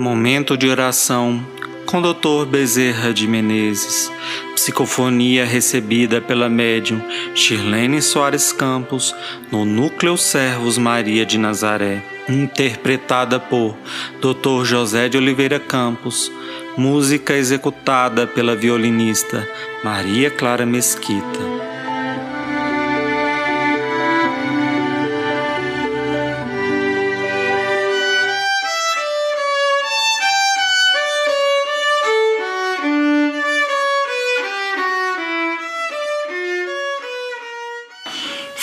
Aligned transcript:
Momento 0.00 0.56
de 0.56 0.66
oração 0.66 1.46
com 1.84 2.00
Dr. 2.00 2.46
Bezerra 2.48 3.12
de 3.12 3.28
Menezes. 3.28 4.10
Psicofonia 4.54 5.44
recebida 5.44 6.22
pela 6.22 6.48
médium 6.48 7.02
Shirlene 7.34 8.00
Soares 8.00 8.50
Campos 8.50 9.14
no 9.52 9.66
Núcleo 9.66 10.16
Servos 10.16 10.78
Maria 10.78 11.26
de 11.26 11.36
Nazaré. 11.36 12.02
Interpretada 12.26 13.38
por 13.38 13.76
Dr. 14.22 14.66
José 14.66 15.10
de 15.10 15.18
Oliveira 15.18 15.60
Campos. 15.60 16.32
Música 16.78 17.34
executada 17.34 18.26
pela 18.26 18.56
violinista 18.56 19.46
Maria 19.84 20.30
Clara 20.30 20.64
Mesquita. 20.64 21.59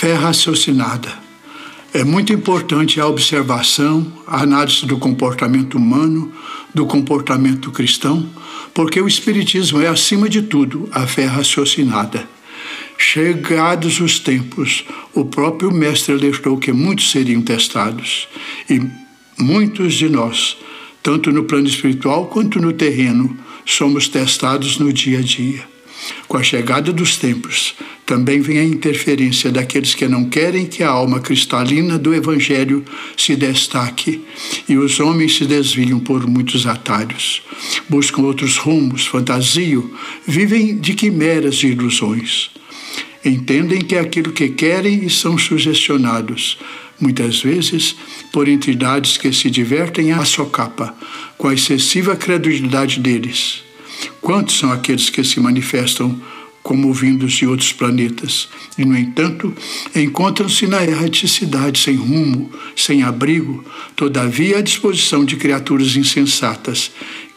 Fé 0.00 0.14
raciocinada. 0.14 1.12
É 1.92 2.02
muito 2.02 2.32
importante 2.32 2.98
a 2.98 3.06
observação, 3.06 4.10
a 4.26 4.40
análise 4.40 4.86
do 4.86 4.96
comportamento 4.96 5.76
humano, 5.76 6.32
do 6.72 6.86
comportamento 6.86 7.70
cristão, 7.70 8.26
porque 8.72 8.98
o 8.98 9.06
Espiritismo 9.06 9.78
é, 9.82 9.88
acima 9.88 10.26
de 10.26 10.40
tudo, 10.40 10.88
a 10.90 11.06
fé 11.06 11.26
raciocinada. 11.26 12.26
Chegados 12.96 14.00
os 14.00 14.18
tempos, 14.18 14.86
o 15.12 15.26
próprio 15.26 15.70
Mestre 15.70 16.14
alertou 16.14 16.56
que 16.56 16.72
muitos 16.72 17.10
seriam 17.10 17.42
testados, 17.42 18.26
e 18.70 18.80
muitos 19.38 19.92
de 19.92 20.08
nós, 20.08 20.56
tanto 21.02 21.30
no 21.30 21.44
plano 21.44 21.66
espiritual 21.66 22.24
quanto 22.28 22.58
no 22.58 22.72
terreno, 22.72 23.36
somos 23.66 24.08
testados 24.08 24.78
no 24.78 24.94
dia 24.94 25.18
a 25.18 25.22
dia. 25.22 25.68
Com 26.26 26.38
a 26.38 26.42
chegada 26.42 26.90
dos 26.90 27.18
tempos, 27.18 27.74
também 28.10 28.40
vem 28.40 28.58
a 28.58 28.64
interferência 28.64 29.52
daqueles 29.52 29.94
que 29.94 30.08
não 30.08 30.24
querem 30.24 30.66
que 30.66 30.82
a 30.82 30.90
alma 30.90 31.20
cristalina 31.20 31.96
do 31.96 32.12
Evangelho 32.12 32.84
se 33.16 33.36
destaque 33.36 34.20
e 34.68 34.76
os 34.76 34.98
homens 34.98 35.36
se 35.36 35.46
desviam 35.46 36.00
por 36.00 36.26
muitos 36.26 36.66
atalhos. 36.66 37.40
Buscam 37.88 38.22
outros 38.22 38.56
rumos, 38.56 39.06
fantasiam, 39.06 39.88
vivem 40.26 40.76
de 40.76 40.94
quimeras 40.94 41.62
e 41.62 41.68
ilusões. 41.68 42.50
Entendem 43.24 43.80
que 43.80 43.94
é 43.94 44.00
aquilo 44.00 44.32
que 44.32 44.48
querem 44.48 45.04
e 45.04 45.08
são 45.08 45.38
sugestionados, 45.38 46.58
muitas 47.00 47.40
vezes 47.40 47.94
por 48.32 48.48
entidades 48.48 49.18
que 49.18 49.32
se 49.32 49.48
divertem 49.48 50.10
à 50.10 50.24
socapa, 50.24 50.92
com 51.38 51.46
a 51.46 51.54
excessiva 51.54 52.16
credulidade 52.16 52.98
deles. 52.98 53.62
Quantos 54.20 54.58
são 54.58 54.72
aqueles 54.72 55.10
que 55.10 55.22
se 55.22 55.38
manifestam 55.38 56.20
como 56.62 56.92
vindos 56.92 57.32
de 57.32 57.46
outros 57.46 57.72
planetas, 57.72 58.48
e, 58.76 58.84
no 58.84 58.96
entanto, 58.96 59.54
encontram-se 59.94 60.66
na 60.66 60.84
erraticidade, 60.84 61.80
sem 61.80 61.96
rumo, 61.96 62.50
sem 62.76 63.02
abrigo, 63.02 63.64
todavia 63.96 64.58
à 64.58 64.60
disposição 64.60 65.24
de 65.24 65.36
criaturas 65.36 65.96
insensatas 65.96 66.90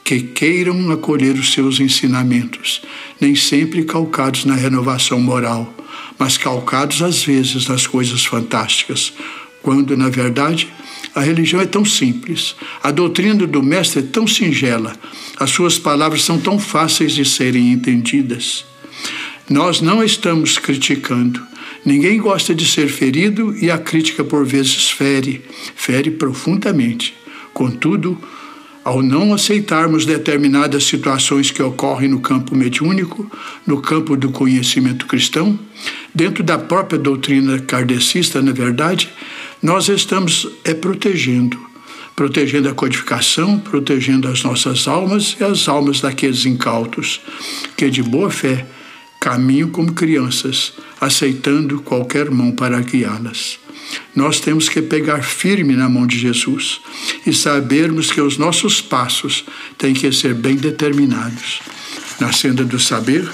que 0.03 0.19
queiram 0.19 0.91
acolher 0.91 1.35
os 1.35 1.53
seus 1.53 1.79
ensinamentos, 1.79 2.81
nem 3.19 3.35
sempre 3.35 3.85
calcados 3.85 4.43
na 4.43 4.55
renovação 4.55 5.19
moral, 5.19 5.73
mas 6.19 6.37
calcados 6.37 7.01
às 7.01 7.23
vezes 7.23 7.67
nas 7.67 7.87
coisas 7.87 8.25
fantásticas, 8.25 9.13
quando, 9.61 9.95
na 9.95 10.09
verdade, 10.09 10.67
a 11.15 11.21
religião 11.21 11.61
é 11.61 11.65
tão 11.65 11.85
simples, 11.85 12.55
a 12.81 12.91
doutrina 12.91 13.47
do 13.47 13.63
Mestre 13.63 13.99
é 13.99 14.01
tão 14.03 14.27
singela, 14.27 14.93
as 15.39 15.51
suas 15.51 15.77
palavras 15.77 16.23
são 16.23 16.37
tão 16.37 16.59
fáceis 16.59 17.13
de 17.13 17.23
serem 17.23 17.71
entendidas. 17.71 18.65
Nós 19.49 19.81
não 19.81 20.03
estamos 20.03 20.57
criticando. 20.57 21.41
Ninguém 21.85 22.17
gosta 22.17 22.55
de 22.55 22.65
ser 22.65 22.87
ferido 22.87 23.55
e 23.57 23.69
a 23.69 23.77
crítica 23.77 24.23
por 24.23 24.45
vezes 24.45 24.89
fere, 24.89 25.43
fere 25.75 26.11
profundamente. 26.11 27.13
Contudo, 27.53 28.17
ao 28.83 29.01
não 29.01 29.33
aceitarmos 29.33 30.05
determinadas 30.05 30.85
situações 30.85 31.51
que 31.51 31.61
ocorrem 31.61 32.09
no 32.09 32.21
campo 32.21 32.55
mediúnico, 32.55 33.29
no 33.67 33.81
campo 33.81 34.15
do 34.15 34.29
conhecimento 34.29 35.05
cristão, 35.05 35.59
dentro 36.15 36.43
da 36.43 36.57
própria 36.57 36.97
doutrina 36.97 37.59
kardecista, 37.59 38.41
na 38.41 38.51
verdade, 38.51 39.09
nós 39.61 39.89
estamos 39.89 40.47
é 40.63 40.73
protegendo, 40.73 41.57
protegendo 42.15 42.69
a 42.69 42.73
codificação, 42.73 43.59
protegendo 43.59 44.27
as 44.27 44.41
nossas 44.43 44.87
almas 44.87 45.35
e 45.39 45.43
as 45.43 45.67
almas 45.67 45.99
daqueles 45.99 46.45
incautos 46.45 47.21
que 47.75 47.89
de 47.89 48.01
boa 48.01 48.29
fé 48.29 48.65
caminham 49.23 49.69
como 49.69 49.93
crianças, 49.93 50.73
aceitando 50.99 51.79
qualquer 51.79 52.29
mão 52.29 52.51
para 52.51 52.81
guiá-las. 52.81 53.57
Nós 54.13 54.41
temos 54.41 54.67
que 54.67 54.81
pegar 54.81 55.23
firme 55.23 55.77
na 55.77 55.87
mão 55.87 56.05
de 56.05 56.19
Jesus 56.19 56.81
e 57.25 57.33
sabermos 57.33 58.11
que 58.11 58.19
os 58.19 58.37
nossos 58.37 58.81
passos 58.81 59.45
têm 59.77 59.93
que 59.93 60.11
ser 60.11 60.33
bem 60.33 60.57
determinados. 60.57 61.61
Na 62.19 62.33
senda 62.33 62.65
do 62.65 62.77
saber, 62.77 63.25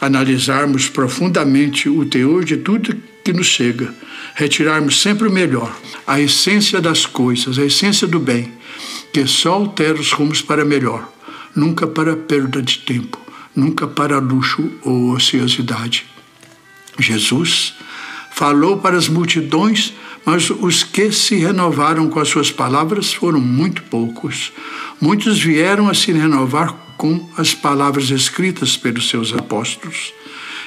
analisarmos 0.00 0.88
profundamente 0.88 1.90
o 1.90 2.06
teor 2.06 2.42
de 2.42 2.56
tudo 2.56 2.96
que 3.22 3.34
nos 3.34 3.46
chega, 3.46 3.94
retirarmos 4.34 5.02
sempre 5.02 5.28
o 5.28 5.30
melhor, 5.30 5.78
a 6.06 6.18
essência 6.18 6.80
das 6.80 7.04
coisas, 7.04 7.58
a 7.58 7.66
essência 7.66 8.08
do 8.08 8.18
bem, 8.18 8.50
que 9.12 9.26
só 9.26 9.52
altera 9.52 10.00
os 10.00 10.10
rumos 10.10 10.40
para 10.40 10.64
melhor, 10.64 11.06
nunca 11.54 11.86
para 11.86 12.16
perda 12.16 12.62
de 12.62 12.78
tempo 12.78 13.23
nunca 13.54 13.86
para 13.86 14.18
luxo 14.18 14.70
ou 14.82 15.12
ociosidade. 15.12 16.06
Jesus 16.98 17.74
falou 18.30 18.78
para 18.78 18.96
as 18.96 19.08
multidões, 19.08 19.94
mas 20.24 20.50
os 20.50 20.82
que 20.82 21.12
se 21.12 21.36
renovaram 21.36 22.08
com 22.08 22.18
as 22.18 22.28
suas 22.28 22.50
palavras 22.50 23.12
foram 23.12 23.40
muito 23.40 23.82
poucos. 23.84 24.52
Muitos 25.00 25.38
vieram 25.38 25.88
a 25.88 25.94
se 25.94 26.12
renovar 26.12 26.72
com 26.96 27.28
as 27.36 27.54
palavras 27.54 28.10
escritas 28.10 28.76
pelos 28.76 29.08
seus 29.08 29.32
apóstolos. 29.32 30.12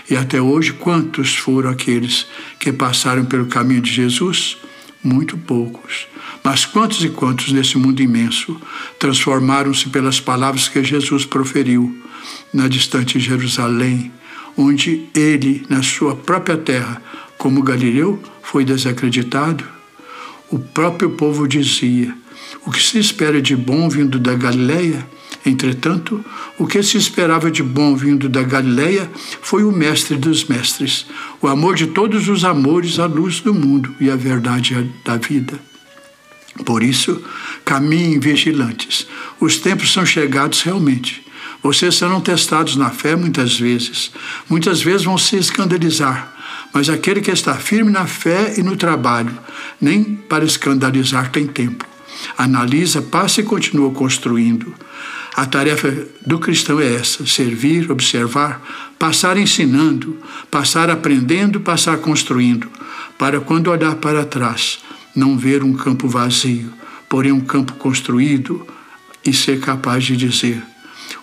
E 0.09 0.15
até 0.15 0.41
hoje, 0.41 0.73
quantos 0.73 1.35
foram 1.35 1.69
aqueles 1.69 2.27
que 2.59 2.71
passaram 2.71 3.25
pelo 3.25 3.47
caminho 3.47 3.81
de 3.81 3.91
Jesus? 3.91 4.57
Muito 5.03 5.37
poucos. 5.37 6.07
Mas 6.49 6.63
quantos 6.63 7.03
e 7.03 7.09
quantos 7.09 7.51
nesse 7.51 7.77
mundo 7.77 8.01
imenso 8.01 8.55
transformaram-se 8.97 9.89
pelas 9.89 10.21
palavras 10.21 10.69
que 10.69 10.81
Jesus 10.81 11.25
proferiu 11.25 11.93
na 12.53 12.69
distante 12.69 13.19
Jerusalém, 13.19 14.13
onde 14.55 15.09
ele, 15.13 15.65
na 15.67 15.83
sua 15.83 16.15
própria 16.15 16.55
terra, 16.55 17.01
como 17.37 17.61
Galileu, 17.61 18.17
foi 18.41 18.63
desacreditado? 18.63 19.61
O 20.49 20.57
próprio 20.57 21.09
povo 21.09 21.45
dizia: 21.49 22.15
O 22.65 22.71
que 22.71 22.81
se 22.81 22.97
espera 22.97 23.41
de 23.41 23.53
bom 23.53 23.89
vindo 23.89 24.17
da 24.17 24.33
Galileia? 24.33 25.05
Entretanto, 25.45 26.23
o 26.57 26.65
que 26.65 26.81
se 26.81 26.95
esperava 26.95 27.51
de 27.51 27.61
bom 27.61 27.93
vindo 27.93 28.29
da 28.29 28.41
Galileia 28.41 29.11
foi 29.41 29.65
o 29.65 29.71
mestre 29.73 30.15
dos 30.15 30.45
mestres, 30.45 31.07
o 31.41 31.47
amor 31.49 31.75
de 31.75 31.87
todos 31.87 32.29
os 32.29 32.45
amores, 32.45 32.99
a 32.99 33.05
luz 33.05 33.41
do 33.41 33.53
mundo 33.53 33.93
e 33.99 34.09
a 34.09 34.15
verdade 34.15 34.89
da 35.03 35.17
vida. 35.17 35.66
Por 36.65 36.83
isso, 36.83 37.21
caminhem 37.63 38.19
vigilantes. 38.19 39.07
Os 39.39 39.57
tempos 39.57 39.91
são 39.91 40.05
chegados 40.05 40.61
realmente. 40.61 41.25
Vocês 41.61 41.95
serão 41.95 42.21
testados 42.21 42.75
na 42.75 42.89
fé 42.89 43.15
muitas 43.15 43.59
vezes. 43.59 44.11
Muitas 44.49 44.81
vezes 44.81 45.03
vão 45.03 45.17
se 45.17 45.35
escandalizar. 45.35 46.33
Mas 46.73 46.89
aquele 46.89 47.21
que 47.21 47.31
está 47.31 47.55
firme 47.55 47.91
na 47.91 48.05
fé 48.05 48.53
e 48.57 48.63
no 48.63 48.75
trabalho, 48.75 49.37
nem 49.79 50.03
para 50.03 50.45
escandalizar 50.45 51.31
tem 51.31 51.47
tempo. 51.47 51.85
Analisa, 52.37 53.01
passa 53.01 53.41
e 53.41 53.43
continua 53.43 53.91
construindo. 53.91 54.73
A 55.35 55.45
tarefa 55.45 56.07
do 56.25 56.39
cristão 56.39 56.79
é 56.79 56.95
essa: 56.95 57.25
servir, 57.25 57.91
observar, 57.91 58.61
passar 58.97 59.37
ensinando, 59.37 60.17
passar 60.49 60.89
aprendendo, 60.89 61.59
passar 61.59 61.97
construindo, 61.97 62.67
para 63.17 63.39
quando 63.39 63.69
olhar 63.69 63.95
para 63.95 64.25
trás, 64.25 64.79
não 65.17 65.35
ver 65.35 65.63
um 65.63 65.73
campo 65.73 66.07
vazio, 66.07 66.71
porém 67.09 67.31
um 67.31 67.41
campo 67.41 67.73
construído 67.73 68.65
e 69.25 69.33
ser 69.33 69.59
capaz 69.59 70.03
de 70.03 70.15
dizer: 70.15 70.61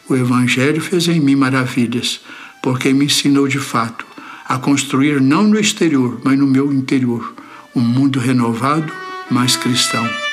o 0.09 0.17
Evangelho 0.17 0.81
fez 0.81 1.07
em 1.07 1.21
mim 1.21 1.37
maravilhas, 1.37 2.21
porque 2.61 2.93
me 2.93 3.05
ensinou 3.05 3.47
de 3.47 3.61
fato 3.61 4.05
a 4.47 4.59
construir 4.59 5.21
não 5.21 5.45
no 5.45 5.59
exterior, 5.59 6.21
mas 6.25 6.37
no 6.37 6.47
meu 6.47 6.73
interior, 6.73 7.35
um 7.75 7.81
mundo 7.81 8.19
renovado, 8.19 8.93
mais 9.31 9.57
cristão. 9.57 10.24